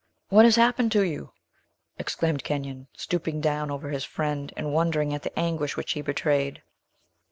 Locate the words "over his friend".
3.69-4.51